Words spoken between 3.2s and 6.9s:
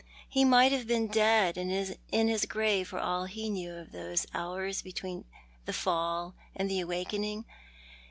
he knew of those hours between the fall and the